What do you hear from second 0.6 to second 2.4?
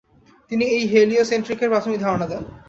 এই হেলিওসেন্ট্রিকের প্রাথমিক ধারণা